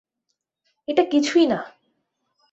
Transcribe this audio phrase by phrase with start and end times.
[0.87, 1.59] এটা কিছুই না।